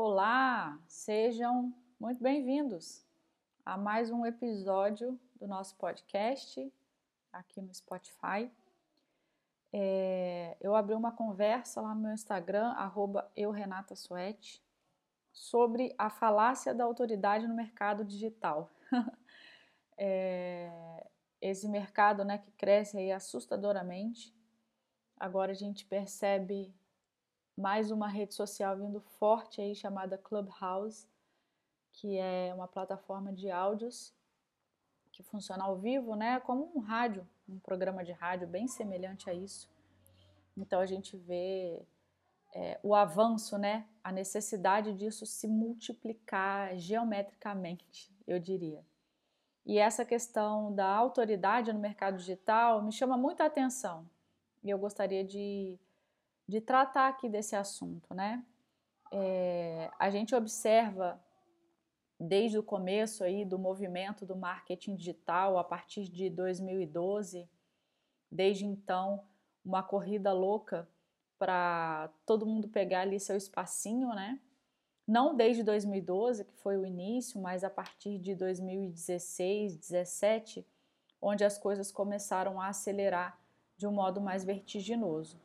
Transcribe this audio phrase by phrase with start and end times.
[0.00, 3.04] Olá, sejam muito bem-vindos
[3.66, 6.72] a mais um episódio do nosso podcast
[7.32, 8.48] aqui no Spotify.
[9.72, 12.76] É, eu abri uma conversa lá no meu Instagram,
[13.34, 14.62] @eurenatasuete,
[15.32, 18.70] sobre a falácia da autoridade no mercado digital.
[19.98, 21.08] é,
[21.40, 24.32] esse mercado né, que cresce assustadoramente.
[25.16, 26.72] Agora a gente percebe
[27.58, 31.08] mais uma rede social vindo forte aí chamada Clubhouse,
[31.92, 34.14] que é uma plataforma de áudios
[35.10, 39.34] que funciona ao vivo, né, como um rádio, um programa de rádio bem semelhante a
[39.34, 39.68] isso.
[40.56, 41.84] Então a gente vê
[42.54, 48.86] é, o avanço, né, a necessidade disso se multiplicar geometricamente, eu diria.
[49.66, 54.08] E essa questão da autoridade no mercado digital me chama muita atenção.
[54.62, 55.76] E eu gostaria de
[56.48, 58.42] de tratar aqui desse assunto, né?
[59.12, 61.22] É, a gente observa
[62.18, 67.48] desde o começo aí do movimento do marketing digital a partir de 2012,
[68.30, 69.22] desde então
[69.64, 70.88] uma corrida louca
[71.38, 74.40] para todo mundo pegar ali seu espacinho, né?
[75.06, 80.66] Não desde 2012, que foi o início, mas a partir de 2016, 2017,
[81.20, 83.38] onde as coisas começaram a acelerar
[83.76, 85.40] de um modo mais vertiginoso.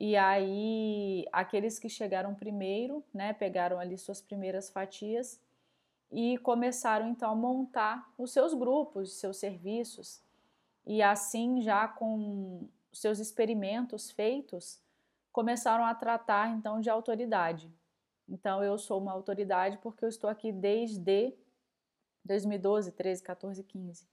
[0.00, 5.38] E aí, aqueles que chegaram primeiro, né, pegaram ali suas primeiras fatias
[6.10, 10.22] e começaram então a montar os seus grupos, seus serviços.
[10.86, 14.80] E assim, já com seus experimentos feitos,
[15.30, 17.70] começaram a tratar então de autoridade.
[18.26, 21.34] Então, eu sou uma autoridade porque eu estou aqui desde
[22.24, 24.08] 2012, 13, 14, 15.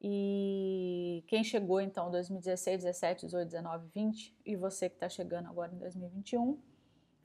[0.00, 5.48] E quem chegou então em 2016, 17, 18, 19, 20 e você que está chegando
[5.48, 6.56] agora em 2021,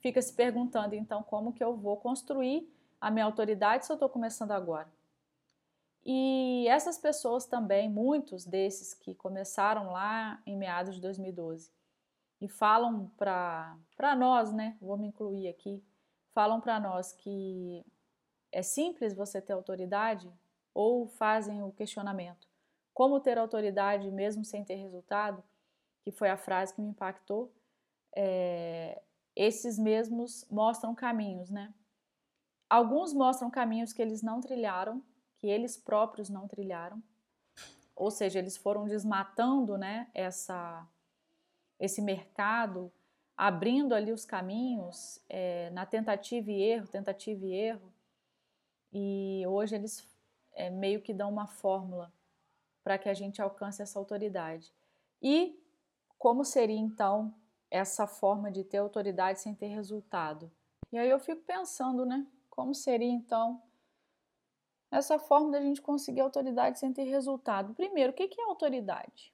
[0.00, 2.68] fica se perguntando então como que eu vou construir
[3.00, 4.92] a minha autoridade se eu estou começando agora.
[6.04, 11.70] E essas pessoas também, muitos desses que começaram lá em meados de 2012
[12.40, 14.76] e falam para nós, né?
[14.82, 15.82] Vou me incluir aqui,
[16.32, 17.86] falam para nós que
[18.50, 20.30] é simples você ter autoridade
[20.74, 22.53] ou fazem o questionamento
[22.94, 25.42] como ter autoridade mesmo sem ter resultado,
[26.02, 27.52] que foi a frase que me impactou,
[28.14, 29.02] é,
[29.34, 31.74] esses mesmos mostram caminhos, né?
[32.70, 35.02] Alguns mostram caminhos que eles não trilharam,
[35.38, 37.02] que eles próprios não trilharam,
[37.96, 40.08] ou seja, eles foram desmatando, né?
[40.14, 40.86] Essa,
[41.80, 42.92] esse mercado,
[43.36, 47.92] abrindo ali os caminhos é, na tentativa e erro, tentativa e erro,
[48.92, 50.08] e hoje eles
[50.52, 52.12] é, meio que dão uma fórmula
[52.84, 54.72] para que a gente alcance essa autoridade.
[55.20, 55.58] E
[56.18, 57.34] como seria então
[57.70, 60.52] essa forma de ter autoridade sem ter resultado?
[60.92, 62.26] E aí eu fico pensando, né?
[62.50, 63.60] Como seria então
[64.90, 67.74] essa forma da gente conseguir autoridade sem ter resultado?
[67.74, 69.32] Primeiro, o que é autoridade?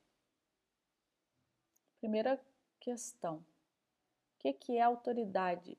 [1.99, 2.41] Primeira
[2.79, 3.45] questão.
[4.39, 5.77] O que é autoridade?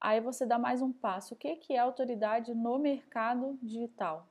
[0.00, 1.34] Aí você dá mais um passo.
[1.34, 4.28] O que é autoridade no mercado digital?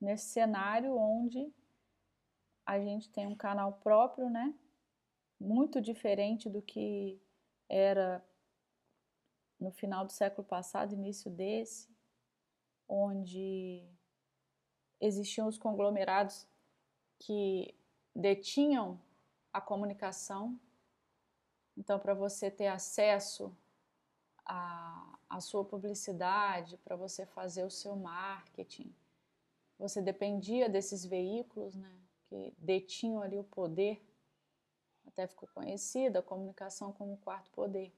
[0.00, 1.52] Nesse cenário onde
[2.70, 4.54] a gente tem um canal próprio, né?
[5.40, 7.20] Muito diferente do que
[7.68, 8.24] era
[9.58, 11.88] no final do século passado, início desse,
[12.88, 13.84] onde
[15.00, 16.46] existiam os conglomerados
[17.18, 17.74] que
[18.14, 19.00] detinham
[19.52, 20.56] a comunicação.
[21.76, 23.52] Então, para você ter acesso
[24.46, 28.94] à, à sua publicidade, para você fazer o seu marketing,
[29.76, 32.09] você dependia desses veículos, né?
[32.30, 34.00] Que detinham ali o poder,
[35.04, 37.92] até ficou conhecida a comunicação como o quarto poder.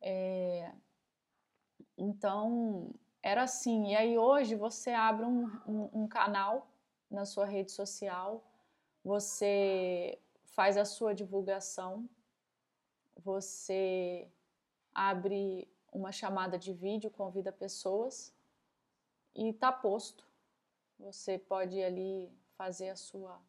[0.00, 0.72] É,
[1.96, 2.92] então,
[3.22, 3.92] era assim.
[3.92, 6.66] E aí hoje você abre um, um, um canal
[7.08, 8.44] na sua rede social,
[9.04, 12.08] você faz a sua divulgação,
[13.16, 14.28] você
[14.92, 18.34] abre uma chamada de vídeo, convida pessoas
[19.36, 20.26] e está posto.
[20.98, 23.40] Você pode ali fazer a sua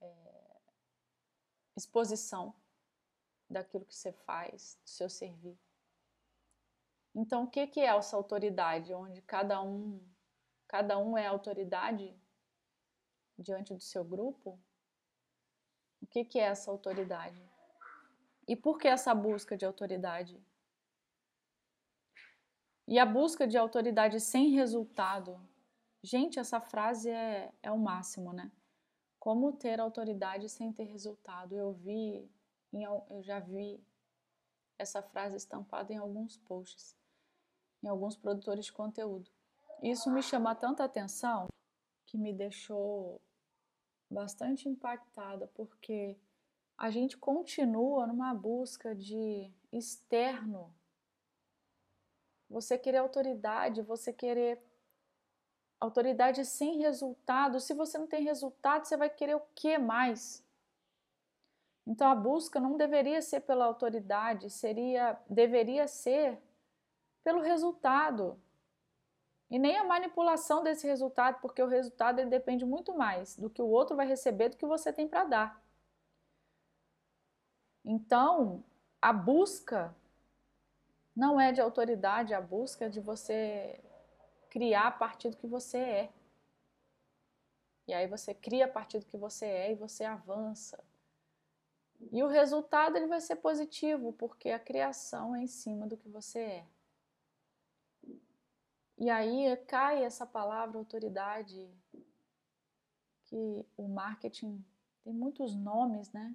[0.00, 0.60] é,
[1.76, 2.54] exposição
[3.50, 5.58] daquilo que você faz, do seu servir.
[7.12, 10.00] Então, o que, é essa autoridade, onde cada um,
[10.68, 12.16] cada um é autoridade
[13.36, 14.58] diante do seu grupo?
[16.00, 17.42] O que é essa autoridade?
[18.46, 20.40] E por que essa busca de autoridade?
[22.86, 25.40] E a busca de autoridade sem resultado
[26.04, 28.52] Gente, essa frase é, é o máximo, né?
[29.18, 31.56] Como ter autoridade sem ter resultado?
[31.56, 32.30] Eu vi,
[33.08, 33.82] eu já vi
[34.78, 36.94] essa frase estampada em alguns posts,
[37.82, 39.30] em alguns produtores de conteúdo.
[39.82, 41.48] Isso me chama tanta atenção
[42.04, 43.18] que me deixou
[44.10, 46.18] bastante impactada, porque
[46.76, 50.70] a gente continua numa busca de externo.
[52.50, 54.62] Você querer autoridade, você querer
[55.84, 57.60] autoridade sem resultado.
[57.60, 60.44] Se você não tem resultado, você vai querer o que mais?
[61.86, 66.38] Então a busca não deveria ser pela autoridade, seria deveria ser
[67.22, 68.40] pelo resultado.
[69.50, 73.62] E nem a manipulação desse resultado, porque o resultado ele depende muito mais do que
[73.62, 75.62] o outro vai receber do que você tem para dar.
[77.84, 78.64] Então,
[79.00, 79.94] a busca
[81.14, 83.78] não é de autoridade, a busca é de você
[84.54, 86.12] criar a partir do que você é.
[87.88, 90.82] E aí você cria a partir do que você é e você avança.
[92.12, 96.08] E o resultado ele vai ser positivo, porque a criação é em cima do que
[96.08, 96.66] você é.
[98.96, 101.68] E aí cai essa palavra autoridade,
[103.24, 104.64] que o marketing
[105.02, 106.32] tem muitos nomes, né?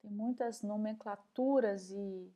[0.00, 2.32] Tem muitas nomenclaturas e,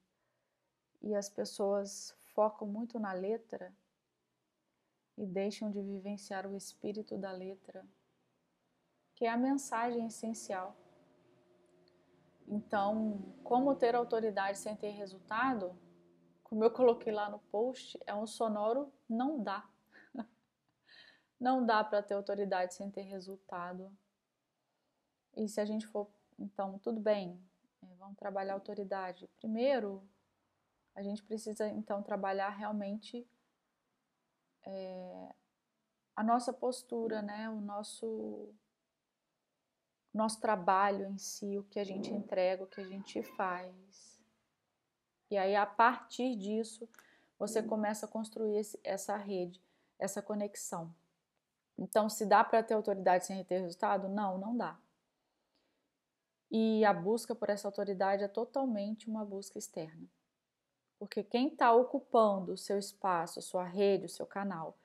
[1.00, 3.72] e as pessoas focam muito na letra
[5.16, 7.84] e deixam de vivenciar o espírito da letra,
[9.14, 10.76] que é a mensagem essencial.
[12.48, 15.76] Então, como ter autoridade sem ter resultado?
[16.42, 19.68] Como eu coloquei lá no post, é um sonoro não dá.
[21.40, 23.90] Não dá para ter autoridade sem ter resultado.
[25.34, 26.08] E se a gente for,
[26.38, 27.42] então, tudo bem,
[27.82, 29.28] é, vamos trabalhar autoridade.
[29.38, 30.06] Primeiro,
[30.94, 33.26] a gente precisa então trabalhar realmente
[34.64, 35.34] é,
[36.14, 37.48] a nossa postura, né?
[37.48, 38.54] O nosso
[40.12, 44.20] nosso trabalho em si, o que a gente entrega, o que a gente faz.
[45.30, 46.86] E aí, a partir disso,
[47.38, 49.58] você começa a construir esse, essa rede,
[49.98, 50.94] essa conexão.
[51.78, 54.08] Então, se dá para ter autoridade sem ter resultado?
[54.08, 54.78] Não, não dá.
[56.50, 60.06] E a busca por essa autoridade é totalmente uma busca externa.
[61.02, 64.76] Porque quem está ocupando o seu espaço, a sua rede, o seu canal,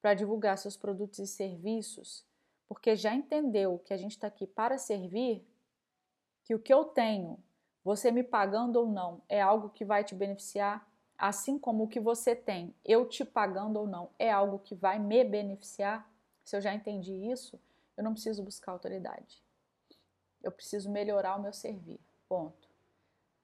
[0.00, 2.24] para divulgar seus produtos e serviços,
[2.68, 5.44] porque já entendeu que a gente está aqui para servir,
[6.44, 7.42] que o que eu tenho,
[7.82, 10.88] você me pagando ou não, é algo que vai te beneficiar,
[11.18, 15.00] assim como o que você tem, eu te pagando ou não, é algo que vai
[15.00, 16.08] me beneficiar.
[16.44, 17.58] Se eu já entendi isso,
[17.96, 19.42] eu não preciso buscar autoridade.
[20.40, 21.98] Eu preciso melhorar o meu servir.
[22.28, 22.73] Ponto.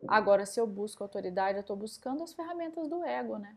[0.08, 3.56] Agora, se eu busco autoridade, eu estou buscando as ferramentas do ego, né?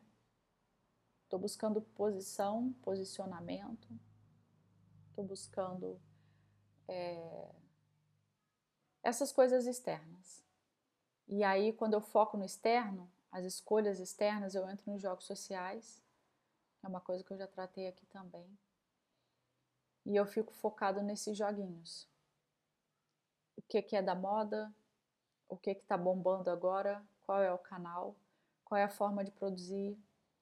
[1.23, 3.87] Estou buscando posição, posicionamento,
[5.09, 5.99] estou buscando
[6.87, 7.49] é,
[9.01, 10.43] essas coisas externas.
[11.27, 16.03] E aí, quando eu foco no externo, as escolhas externas, eu entro nos jogos sociais,
[16.83, 18.45] é uma coisa que eu já tratei aqui também.
[20.05, 22.07] E eu fico focado nesses joguinhos.
[23.57, 24.71] O que, que é da moda,
[25.53, 28.15] o que está bombando agora, qual é o canal,
[28.65, 29.95] qual é a forma de produzir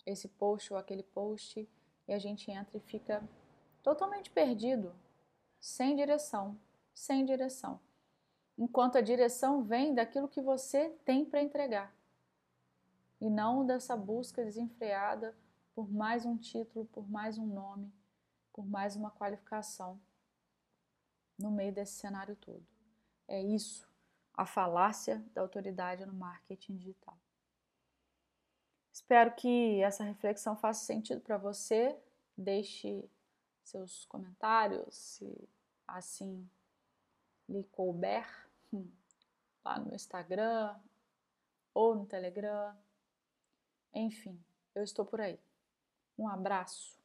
[0.06, 1.68] esse post ou aquele post,
[2.08, 3.22] e a gente entra e fica
[3.84, 4.96] totalmente perdido,
[5.60, 6.58] sem direção,
[6.94, 7.80] sem direção.
[8.58, 11.94] Enquanto a direção vem daquilo que você tem para entregar
[13.19, 15.36] e não dessa busca desenfreada
[15.75, 17.91] por mais um título, por mais um nome,
[18.53, 20.00] por mais uma qualificação
[21.38, 22.65] no meio desse cenário todo.
[23.27, 23.90] É isso,
[24.34, 27.18] a falácia da autoridade no marketing digital.
[28.92, 31.98] Espero que essa reflexão faça sentido para você.
[32.38, 33.10] Deixe
[33.64, 35.50] seus comentários, se
[35.88, 36.50] assim
[37.48, 38.26] lhe couber,
[39.64, 40.76] lá no Instagram
[41.74, 42.76] ou no Telegram.
[43.94, 44.42] Enfim,
[44.76, 45.40] eu estou por aí.
[46.18, 47.00] Um abraço.